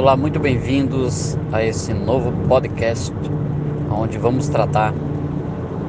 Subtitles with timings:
[0.00, 3.12] Olá, muito bem-vindos a esse novo podcast,
[3.90, 4.94] onde vamos tratar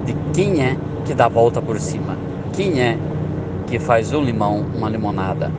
[0.06, 2.18] de quem é que dá a volta por cima,
[2.52, 2.98] quem é
[3.68, 5.50] que faz do limão uma limonada,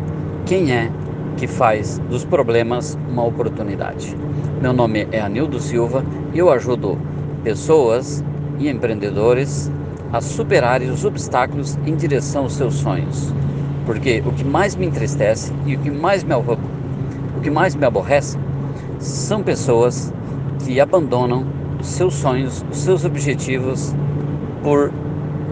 [0.44, 0.90] quem é
[1.38, 4.14] que faz dos problemas uma oportunidade.
[4.60, 6.98] Meu nome é Anildo Silva e eu ajudo
[7.42, 8.22] pessoas
[8.58, 9.72] e empreendedores
[10.12, 13.32] a superarem os obstáculos em direção aos seus sonhos.
[13.86, 16.34] Porque o que mais me entristece e o que mais me,
[17.42, 18.38] que mais me aborrece
[18.98, 20.12] são pessoas
[20.64, 21.44] que abandonam
[21.82, 23.94] seus sonhos, os seus objetivos
[24.62, 24.92] por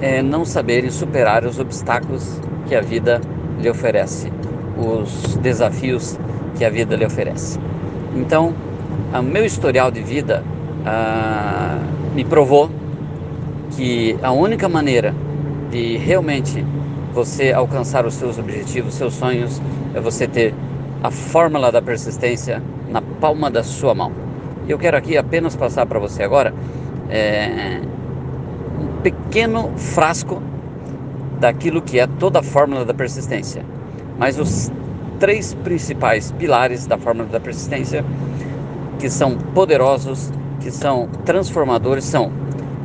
[0.01, 3.21] é, não saberem superar os obstáculos que a vida
[3.61, 4.33] lhe oferece,
[4.79, 6.19] os desafios
[6.57, 7.59] que a vida lhe oferece.
[8.15, 8.55] Então,
[9.13, 10.45] o meu historial de vida
[10.87, 11.79] ah,
[12.15, 12.71] me provou
[13.73, 15.15] que a única maneira
[15.71, 16.65] de realmente
[17.13, 19.61] você alcançar os seus objetivos, seus sonhos,
[19.95, 20.55] é você ter
[21.03, 24.13] a fórmula da persistência na palma da sua mão.
[24.69, 26.55] Eu quero aqui apenas passar para você agora
[27.09, 27.81] é,
[28.79, 30.43] um pequeno frasco
[31.41, 33.65] daquilo que é toda a fórmula da persistência.
[34.19, 34.71] Mas os
[35.19, 38.05] três principais pilares da fórmula da persistência,
[38.99, 42.31] que são poderosos, que são transformadores, são,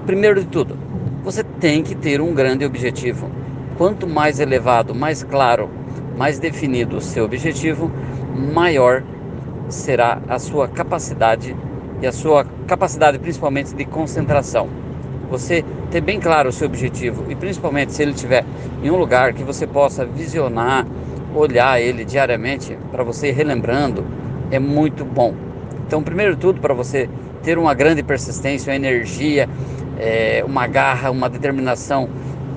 [0.05, 0.77] primeiro de tudo,
[1.23, 3.29] você tem que ter um grande objetivo.
[3.77, 5.69] Quanto mais elevado, mais claro,
[6.17, 7.91] mais definido o seu objetivo,
[8.53, 9.03] maior
[9.69, 11.55] será a sua capacidade
[12.01, 14.67] e a sua capacidade principalmente de concentração.
[15.29, 18.45] Você ter bem claro o seu objetivo e principalmente se ele estiver
[18.83, 20.85] em um lugar que você possa visionar,
[21.33, 24.05] olhar ele diariamente para você ir relembrando,
[24.51, 25.33] é muito bom.
[25.85, 27.09] Então, primeiro tudo, para você
[27.43, 29.49] ter uma grande persistência, uma energia,
[29.97, 32.09] é, uma garra, uma determinação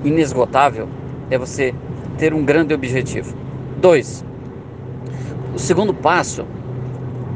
[0.03, 0.87] inesgotável,
[1.29, 1.73] é você
[2.17, 3.35] ter um grande objetivo.
[3.79, 4.25] Dois,
[5.55, 6.45] o segundo passo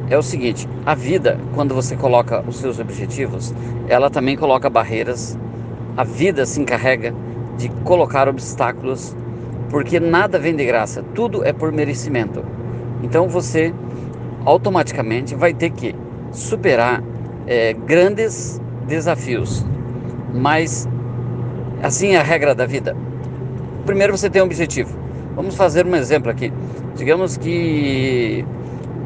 [0.10, 3.54] é o seguinte: a vida, quando você coloca os seus objetivos,
[3.88, 5.40] ela também coloca barreiras.
[5.96, 7.14] A vida se encarrega
[7.58, 9.16] de colocar obstáculos,
[9.70, 12.44] porque nada vem de graça, tudo é por merecimento.
[13.02, 13.74] Então você
[14.44, 15.96] automaticamente vai ter que
[16.34, 17.02] superar
[17.48, 19.66] é, grandes desafios,
[20.34, 20.90] mas
[21.82, 22.98] assim é a regra da vida.
[23.86, 25.03] Primeiro você tem um objetivo.
[25.36, 26.52] Vamos fazer um exemplo aqui.
[26.96, 28.46] Digamos que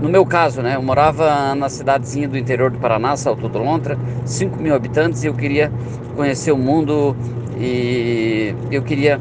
[0.01, 3.97] no meu caso, né, eu morava na cidadezinha do interior do Paraná, Salto do Lontra,
[4.25, 5.71] 5 mil habitantes, e eu queria
[6.15, 7.15] conhecer o mundo
[7.57, 9.19] e eu queria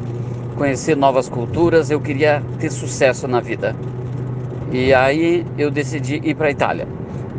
[0.55, 3.75] conhecer novas culturas, eu queria ter sucesso na vida.
[4.71, 6.87] E aí eu decidi ir para a Itália.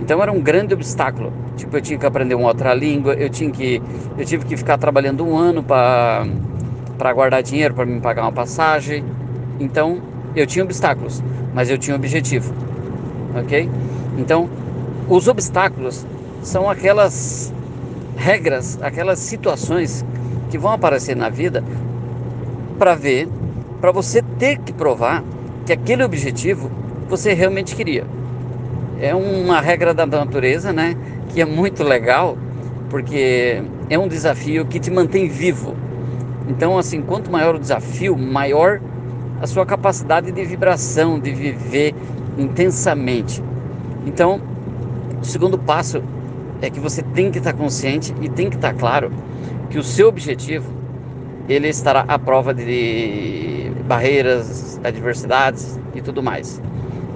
[0.00, 1.32] Então era um grande obstáculo.
[1.56, 3.82] Tipo, eu tinha que aprender uma outra língua, eu tinha que
[4.16, 6.26] eu tive que ficar trabalhando um ano para
[6.96, 9.04] para guardar dinheiro para me pagar uma passagem.
[9.58, 10.00] Então,
[10.34, 11.22] eu tinha obstáculos,
[11.54, 12.54] mas eu tinha objetivo.
[13.34, 13.68] OK?
[14.16, 14.48] Então,
[15.08, 16.06] os obstáculos
[16.42, 17.52] são aquelas
[18.16, 20.04] regras, aquelas situações
[20.50, 21.62] que vão aparecer na vida
[22.78, 23.28] para ver,
[23.80, 25.22] para você ter que provar
[25.66, 26.70] que aquele objetivo
[27.08, 28.04] você realmente queria
[29.00, 30.96] é uma regra da natureza, né?
[31.28, 32.36] Que é muito legal,
[32.90, 35.76] porque é um desafio que te mantém vivo.
[36.48, 38.80] Então, assim, quanto maior o desafio, maior
[39.40, 41.94] a sua capacidade de vibração, de viver
[42.36, 43.42] intensamente.
[44.06, 44.40] Então,
[45.20, 46.02] o segundo passo
[46.60, 49.10] é que você tem que estar consciente e tem que estar claro
[49.70, 50.72] que o seu objetivo
[51.48, 56.60] ele estará à prova de barreiras, adversidades e tudo mais.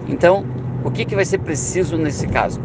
[0.08, 0.44] Então,
[0.84, 2.60] o que, que vai ser preciso nesse caso?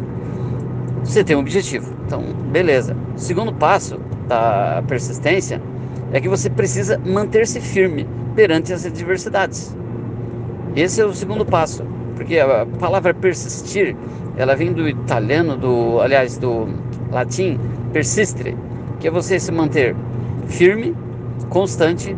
[1.04, 1.92] Você tem um objetivo.
[2.06, 2.96] Então, beleza.
[3.14, 5.60] O segundo passo da persistência
[6.12, 8.06] é que você precisa manter-se firme
[8.38, 9.76] perante as adversidades.
[10.76, 11.82] Esse é o segundo passo,
[12.14, 13.96] porque a palavra persistir,
[14.36, 16.68] ela vem do italiano, do, aliás, do
[17.10, 17.58] latim
[17.92, 18.56] persistere,
[19.00, 19.96] que é você se manter
[20.46, 20.94] firme,
[21.48, 22.16] constante,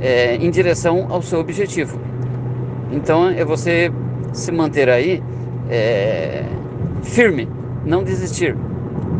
[0.00, 2.00] é, em direção ao seu objetivo.
[2.90, 3.92] Então, é você
[4.32, 5.22] se manter aí
[5.70, 6.42] é,
[7.04, 7.48] firme,
[7.86, 8.56] não desistir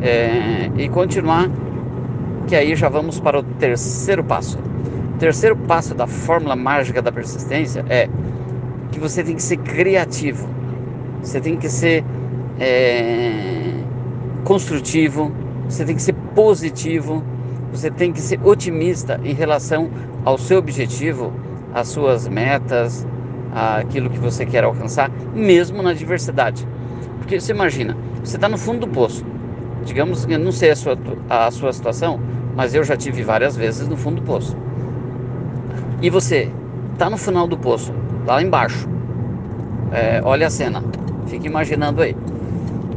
[0.03, 1.49] é, e continuar,
[2.49, 4.59] que aí já vamos para o terceiro passo.
[5.21, 8.09] O terceiro passo da fórmula mágica da persistência é
[8.91, 10.49] que você tem que ser criativo,
[11.23, 12.03] você tem que ser
[12.59, 13.83] é,
[14.45, 15.31] construtivo,
[15.69, 17.23] você tem que ser positivo,
[17.71, 19.91] você tem que ser otimista em relação
[20.25, 21.31] ao seu objetivo,
[21.75, 23.07] às suas metas,
[23.53, 26.67] aquilo que você quer alcançar, mesmo na diversidade.
[27.19, 27.95] Porque você imagina,
[28.25, 29.23] você está no fundo do poço.
[29.85, 30.97] Digamos que não sei a sua,
[31.29, 32.19] a sua situação,
[32.57, 34.57] mas eu já tive várias vezes no fundo do poço.
[36.03, 36.51] E você
[36.93, 37.93] está no final do poço,
[38.27, 38.89] lá embaixo.
[39.93, 40.83] É, olha a cena,
[41.27, 42.17] fique imaginando aí.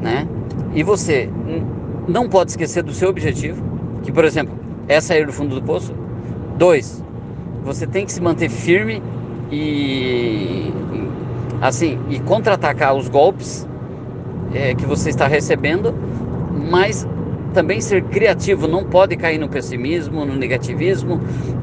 [0.01, 0.27] né?
[0.75, 1.29] E você
[2.07, 3.63] não pode esquecer do seu objetivo,
[4.03, 4.53] que por exemplo
[4.87, 5.93] é sair do fundo do poço.
[6.57, 7.03] Dois,
[7.63, 9.01] você tem que se manter firme
[9.51, 10.71] e
[11.61, 13.67] assim e contra-atacar os golpes
[14.53, 15.93] é, que você está recebendo,
[16.69, 17.07] mas
[17.53, 21.21] também ser criativo, não pode cair no pessimismo, no negativismo,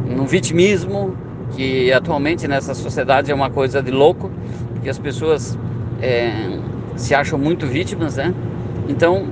[0.09, 1.15] no vitimismo,
[1.56, 4.31] que atualmente nessa sociedade é uma coisa de louco,
[4.73, 5.58] porque as pessoas
[6.00, 6.58] é,
[6.97, 8.35] se acham muito vítimas, né?
[8.88, 9.26] Então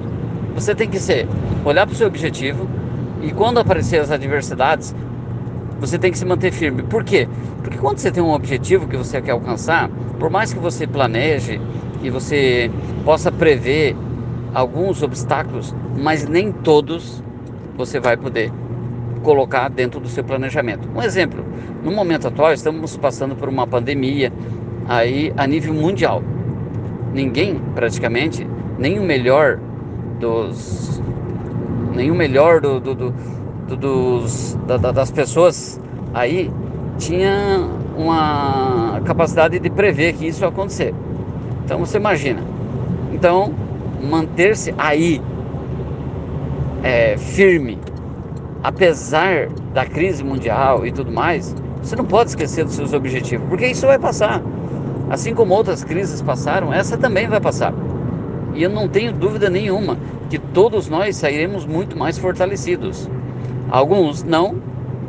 [0.54, 1.28] você tem que ser,
[1.64, 2.68] olhar para o seu objetivo
[3.22, 4.94] e quando aparecer as adversidades,
[5.80, 6.82] você tem que se manter firme.
[6.82, 7.28] Por quê?
[7.62, 9.88] Porque quando você tem um objetivo que você quer alcançar,
[10.18, 11.60] por mais que você planeje
[12.02, 12.70] e você
[13.04, 13.96] possa prever
[14.54, 17.22] alguns obstáculos, mas nem todos
[17.76, 18.52] você vai poder
[19.18, 20.88] colocar dentro do seu planejamento.
[20.94, 21.44] Um exemplo,
[21.82, 24.32] no momento atual estamos passando por uma pandemia
[24.88, 26.22] aí a nível mundial.
[27.12, 28.46] Ninguém, praticamente,
[28.78, 29.58] nem o melhor
[30.20, 31.02] dos
[31.94, 33.14] nem o melhor do, do, do,
[33.68, 35.80] do dos, da, das pessoas
[36.14, 36.50] aí
[36.96, 37.60] tinha
[37.96, 40.94] uma capacidade de prever que isso ia acontecer.
[41.64, 42.40] Então você imagina.
[43.12, 43.52] Então
[44.02, 45.20] manter-se aí
[46.82, 47.78] é, firme,
[48.68, 53.66] apesar da crise mundial e tudo mais, você não pode esquecer dos seus objetivos, porque
[53.66, 54.42] isso vai passar.
[55.08, 57.72] Assim como outras crises passaram, essa também vai passar.
[58.54, 59.96] E eu não tenho dúvida nenhuma
[60.28, 63.08] que todos nós sairemos muito mais fortalecidos.
[63.70, 64.60] Alguns não,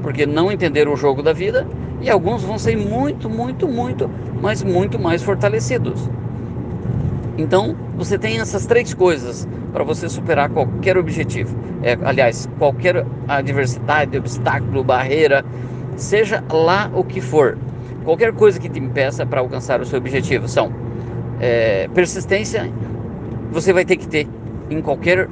[0.02, 1.68] porque não entenderam o jogo da vida,
[2.02, 4.10] e alguns vão ser muito, muito, muito,
[4.42, 6.10] mas muito mais fortalecidos.
[7.40, 11.58] Então, você tem essas três coisas para você superar qualquer objetivo.
[11.82, 15.46] É, aliás, qualquer adversidade, obstáculo, barreira,
[15.96, 17.58] seja lá o que for.
[18.04, 20.70] Qualquer coisa que te impeça para alcançar o seu objetivo são
[21.40, 22.70] é, persistência,
[23.54, 24.28] você vai ter que ter
[24.70, 25.30] em qualquer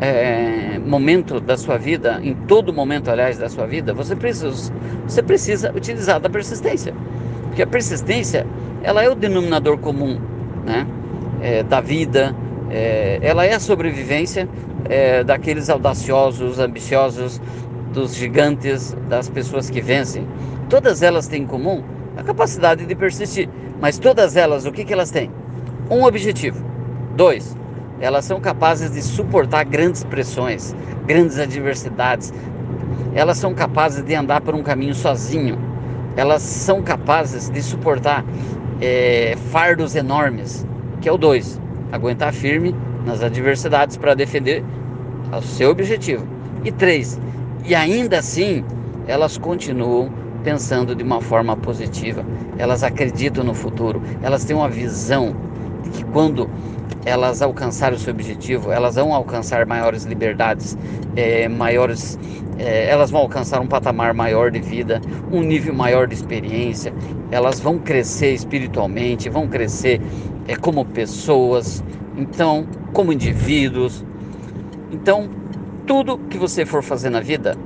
[0.00, 4.70] é, momento da sua vida, em todo momento, aliás, da sua vida, você precisa,
[5.08, 6.92] você precisa utilizar da persistência.
[7.46, 8.46] Porque a persistência,
[8.82, 10.20] ela é o denominador comum,
[10.66, 10.86] né?
[11.42, 12.34] É, da vida,
[12.70, 14.48] é, ela é a sobrevivência
[14.88, 17.40] é, daqueles audaciosos, ambiciosos,
[17.92, 20.26] dos gigantes, das pessoas que vencem.
[20.70, 21.82] Todas elas têm em comum
[22.16, 23.48] a capacidade de persistir,
[23.80, 25.30] mas todas elas, o que, que elas têm?
[25.90, 26.64] Um objetivo.
[27.16, 27.54] Dois,
[28.00, 30.74] elas são capazes de suportar grandes pressões,
[31.06, 32.32] grandes adversidades.
[33.14, 35.58] Elas são capazes de andar por um caminho sozinho.
[36.16, 38.24] Elas são capazes de suportar
[38.80, 40.66] é, fardos enormes
[41.02, 41.60] que é o 2,
[41.90, 44.64] aguentar firme nas adversidades para defender
[45.36, 46.24] o seu objetivo.
[46.64, 47.20] E 3,
[47.66, 48.64] e ainda assim
[49.06, 50.10] elas continuam
[50.44, 52.24] pensando de uma forma positiva,
[52.56, 55.34] elas acreditam no futuro, elas têm uma visão
[55.82, 56.48] de que quando
[57.04, 60.76] elas alcançarem o seu objetivo, elas vão alcançar maiores liberdades,
[61.16, 62.18] é, maiores,
[62.58, 65.00] é, elas vão alcançar um patamar maior de vida,
[65.30, 66.92] um nível maior de experiência,
[67.30, 70.00] elas vão crescer espiritualmente, vão crescer
[70.48, 71.82] é como pessoas,
[72.16, 74.04] então como indivíduos.
[74.90, 75.30] Então,
[75.86, 77.56] tudo que você for fazer na vida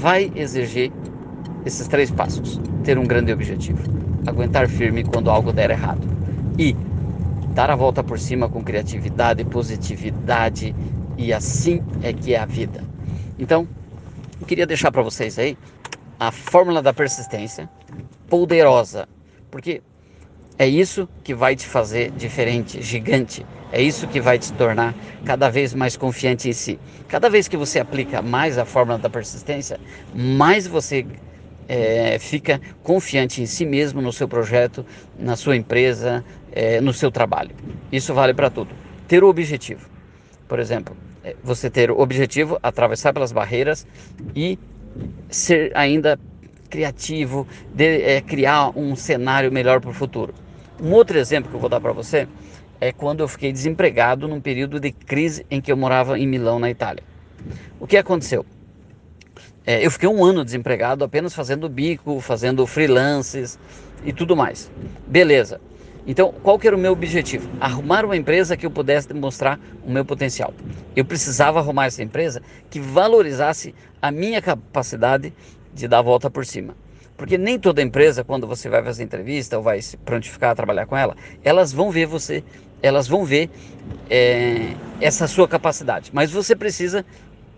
[0.00, 0.92] vai exigir
[1.64, 3.82] esses três passos: ter um grande objetivo,
[4.26, 6.06] aguentar firme quando algo der errado.
[6.58, 6.76] E
[7.54, 10.74] dar a volta por cima com criatividade, positividade
[11.16, 12.82] e assim é que é a vida.
[13.38, 13.66] Então,
[14.40, 15.56] eu queria deixar para vocês aí
[16.18, 17.70] a fórmula da persistência
[18.28, 19.08] poderosa,
[19.50, 19.80] porque
[20.58, 23.44] é isso que vai te fazer diferente, gigante.
[23.72, 24.94] É isso que vai te tornar
[25.24, 26.78] cada vez mais confiante em si.
[27.08, 29.80] Cada vez que você aplica mais a fórmula da persistência,
[30.14, 31.04] mais você
[31.68, 34.84] é, fica confiante em si mesmo, no seu projeto,
[35.18, 37.50] na sua empresa, é, no seu trabalho.
[37.90, 38.70] Isso vale para tudo.
[39.08, 39.88] Ter o objetivo.
[40.48, 43.86] Por exemplo, é, você ter o objetivo, atravessar pelas barreiras
[44.34, 44.58] e
[45.30, 46.18] ser ainda
[46.68, 50.34] criativo, de, é, criar um cenário melhor para o futuro.
[50.82, 52.26] Um outro exemplo que eu vou dar para você
[52.80, 56.58] é quando eu fiquei desempregado num período de crise em que eu morava em Milão,
[56.58, 57.02] na Itália.
[57.78, 58.44] O que aconteceu?
[59.66, 63.58] É, eu fiquei um ano desempregado, apenas fazendo bico, fazendo freelances
[64.04, 64.70] e tudo mais.
[65.06, 65.60] Beleza.
[66.06, 67.48] Então, qual que era o meu objetivo?
[67.58, 70.52] Arrumar uma empresa que eu pudesse demonstrar o meu potencial.
[70.94, 75.32] Eu precisava arrumar essa empresa que valorizasse a minha capacidade
[75.72, 76.76] de dar a volta por cima.
[77.16, 80.84] Porque nem toda empresa, quando você vai fazer entrevista ou vai se prontificar a trabalhar
[80.84, 82.44] com ela, elas vão ver você,
[82.82, 83.48] elas vão ver
[84.10, 86.10] é, essa sua capacidade.
[86.12, 87.04] Mas você precisa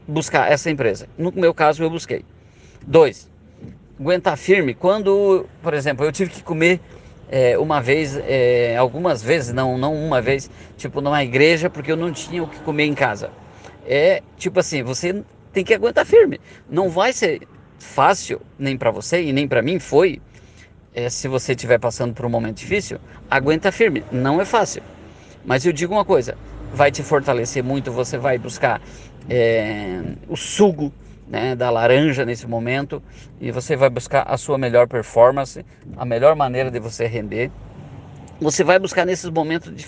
[0.06, 1.08] buscar essa empresa.
[1.16, 2.24] No meu caso, eu busquei.
[2.86, 3.28] Dois,
[3.98, 4.74] aguentar firme.
[4.74, 6.80] Quando, por exemplo, eu tive que comer
[7.28, 11.96] é, uma vez, é, algumas vezes, não, não uma vez, tipo numa igreja, porque eu
[11.96, 13.30] não tinha o que comer em casa.
[13.84, 15.22] É tipo assim, você
[15.52, 16.40] tem que aguentar firme.
[16.68, 17.42] Não vai ser
[17.78, 20.20] fácil, nem para você e nem para mim foi.
[20.94, 22.98] É, se você estiver passando por um momento difícil,
[23.30, 24.02] aguenta firme.
[24.10, 24.82] Não é fácil.
[25.44, 26.36] Mas eu digo uma coisa:
[26.72, 27.92] vai te fortalecer muito.
[27.92, 28.80] Você vai buscar
[29.28, 30.92] é, o sugo
[31.28, 33.02] né, da laranja nesse momento
[33.40, 35.64] e você vai buscar a sua melhor performance,
[35.96, 37.50] a melhor maneira de você render.
[38.40, 39.86] Você vai buscar nesses momentos de,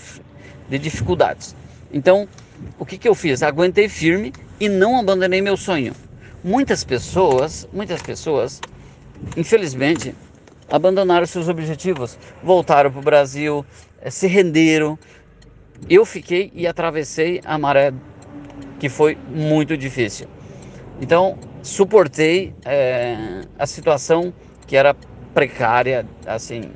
[0.69, 1.55] de dificuldades.
[1.91, 2.27] Então,
[2.77, 3.41] o que, que eu fiz?
[3.41, 5.93] Aguentei firme e não abandonei meu sonho.
[6.43, 8.61] Muitas pessoas, muitas pessoas,
[9.35, 10.15] infelizmente,
[10.69, 13.65] abandonaram seus objetivos, voltaram para o Brasil,
[14.01, 14.97] eh, se renderam.
[15.89, 17.93] Eu fiquei e atravessei a maré
[18.79, 20.27] que foi muito difícil.
[21.01, 24.33] Então, suportei é, a situação
[24.65, 24.95] que era
[25.33, 26.71] precária, assim,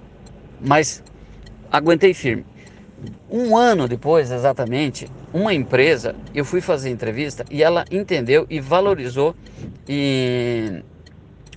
[0.61, 1.03] mas
[1.71, 2.45] aguentei firme.
[3.29, 9.35] Um ano depois, exatamente, uma empresa, eu fui fazer entrevista e ela entendeu e valorizou
[9.87, 10.83] e,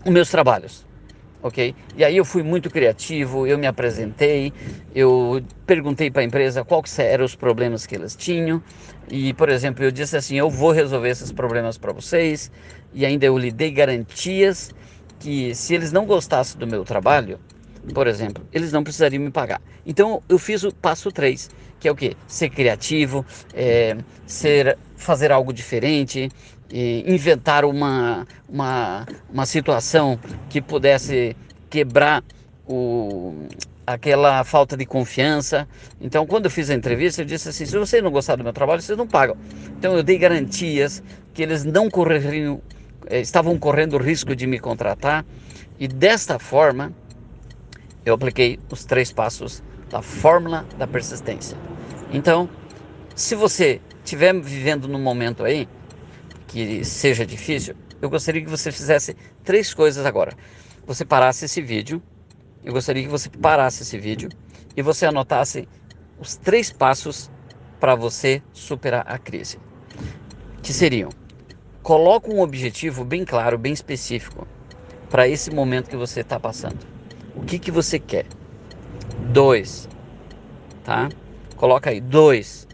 [0.05, 0.86] os meus trabalhos,
[1.47, 1.75] ok?
[1.97, 4.53] E aí eu fui muito criativo, eu me apresentei,
[4.95, 8.62] eu perguntei para a empresa quais eram os problemas que eles tinham
[9.09, 12.50] e, por exemplo, eu disse assim, eu vou resolver esses problemas para vocês
[12.93, 14.71] e ainda eu lhe dei garantias
[15.19, 17.41] que se eles não gostassem do meu trabalho,
[17.93, 19.61] por exemplo, eles não precisariam me pagar.
[19.85, 22.16] Então eu fiz o passo 3, que é o que?
[22.26, 23.25] Ser criativo,
[23.55, 26.28] é, ser, fazer algo diferente,
[26.73, 31.37] inventar uma, uma, uma situação que pudesse
[31.71, 32.25] quebrar
[32.66, 33.47] o,
[33.87, 35.69] aquela falta de confiança.
[36.00, 38.52] Então, quando eu fiz a entrevista, eu disse assim: se vocês não gostar do meu
[38.52, 39.37] trabalho, vocês não pagam.
[39.78, 41.02] Então, eu dei garantias
[41.33, 42.61] que eles não correriam,
[43.07, 45.25] eh, estavam correndo o risco de me contratar.
[45.78, 46.93] E desta forma,
[48.06, 51.58] eu apliquei os três passos da fórmula da persistência.
[52.12, 52.48] Então,
[53.16, 55.68] se você estiver vivendo num momento aí
[56.46, 60.32] que seja difícil, eu gostaria que você fizesse três coisas agora.
[60.86, 62.00] Você parasse esse vídeo,
[62.64, 64.28] eu gostaria que você parasse esse vídeo
[64.76, 65.68] e você anotasse
[66.20, 67.28] os três passos
[67.80, 69.58] para você superar a crise.
[70.62, 71.10] Que seriam:
[71.82, 74.46] coloque um objetivo bem claro, bem específico
[75.10, 76.96] para esse momento que você está passando.
[77.37, 78.26] O que, que você quer?
[79.33, 79.88] Dois,
[80.83, 81.09] tá?
[81.57, 82.66] Coloca aí, dois.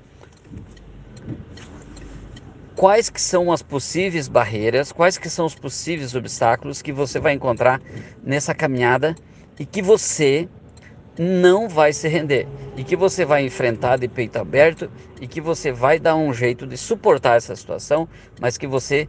[2.75, 7.33] Quais que são as possíveis barreiras, quais que são os possíveis obstáculos que você vai
[7.33, 7.81] encontrar
[8.23, 9.15] nessa caminhada
[9.59, 10.49] e que você
[11.19, 14.91] não vai se render e que você vai enfrentar de peito aberto
[15.21, 18.09] e que você vai dar um jeito de suportar essa situação,
[18.41, 19.09] mas que você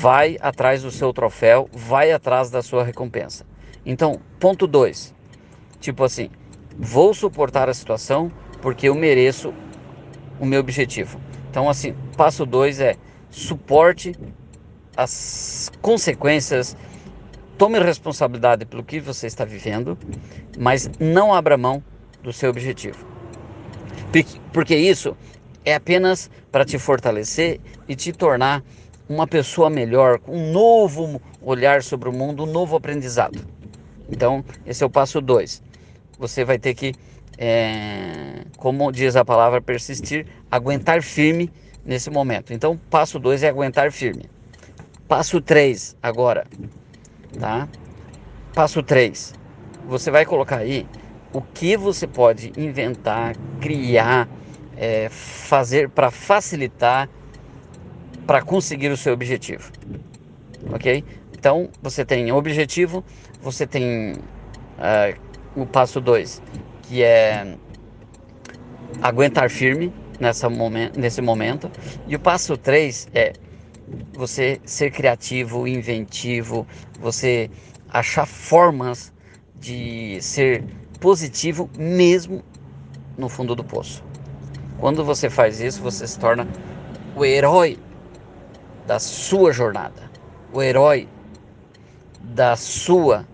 [0.00, 3.44] vai atrás do seu troféu, vai atrás da sua recompensa.
[3.88, 5.14] Então, ponto 2.
[5.80, 6.28] Tipo assim,
[6.78, 8.30] vou suportar a situação
[8.60, 9.54] porque eu mereço
[10.38, 11.18] o meu objetivo.
[11.50, 12.96] Então, assim, passo 2 é
[13.30, 14.14] suporte
[14.94, 16.76] as consequências,
[17.56, 19.96] tome responsabilidade pelo que você está vivendo,
[20.58, 21.82] mas não abra mão
[22.22, 23.06] do seu objetivo.
[24.52, 25.16] Porque isso
[25.64, 28.62] é apenas para te fortalecer e te tornar
[29.08, 33.56] uma pessoa melhor, com um novo olhar sobre o mundo, um novo aprendizado.
[34.10, 35.62] Então, esse é o passo 2.
[36.18, 36.94] Você vai ter que,
[37.36, 41.52] é, como diz a palavra persistir, aguentar firme
[41.84, 42.52] nesse momento.
[42.52, 44.24] Então, passo 2 é aguentar firme.
[45.06, 46.46] Passo 3 agora,
[47.38, 47.68] tá?
[48.54, 49.34] Passo 3.
[49.86, 50.86] Você vai colocar aí
[51.32, 54.28] o que você pode inventar, criar,
[54.76, 57.08] é, fazer para facilitar,
[58.26, 59.70] para conseguir o seu objetivo.
[60.72, 61.04] Ok?
[61.38, 63.04] Então, você tem objetivo,
[63.40, 65.16] você tem uh,
[65.54, 66.42] o passo 2,
[66.82, 67.56] que é
[69.00, 71.70] aguentar firme nessa momen nesse momento.
[72.08, 73.34] E o passo 3 é
[74.14, 76.66] você ser criativo, inventivo,
[76.98, 77.48] você
[77.88, 79.12] achar formas
[79.54, 80.64] de ser
[80.98, 82.42] positivo mesmo
[83.16, 84.02] no fundo do poço.
[84.80, 86.48] Quando você faz isso, você se torna
[87.14, 87.78] o herói
[88.88, 90.10] da sua jornada,
[90.52, 91.08] o herói
[92.28, 93.26] da sua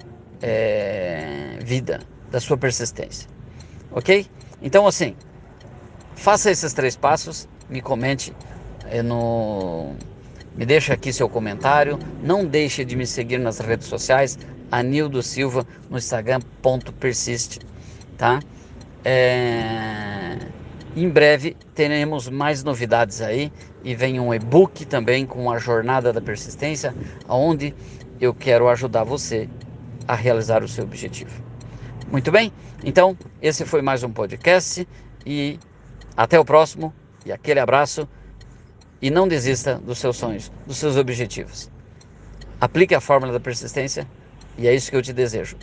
[0.43, 3.29] é, vida, da sua persistência.
[3.91, 4.27] Ok?
[4.63, 5.15] Então, assim,
[6.15, 8.33] faça esses três passos, me comente
[8.87, 9.95] é, no.
[10.57, 11.99] Me deixa aqui seu comentário.
[12.23, 14.39] Não deixe de me seguir nas redes sociais,
[14.71, 17.61] Anildo Silva no Instagram, ponto persiste,
[18.17, 18.41] tá?
[19.05, 20.39] É...
[20.97, 26.21] Em breve teremos mais novidades aí e vem um e-book também com a jornada da
[26.21, 26.95] persistência,
[27.29, 27.75] onde
[28.21, 29.49] eu quero ajudar você
[30.07, 31.43] a realizar o seu objetivo.
[32.11, 32.53] Muito bem?
[32.85, 34.87] Então, esse foi mais um podcast
[35.27, 35.59] e
[36.17, 36.95] até o próximo.
[37.25, 38.09] E aquele abraço.
[39.01, 41.71] E não desista dos seus sonhos, dos seus objetivos.
[42.61, 44.07] Aplique a fórmula da persistência
[44.57, 45.57] e é isso que eu te desejo.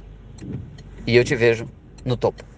[1.07, 1.67] E eu te vejo
[2.05, 2.50] no topo.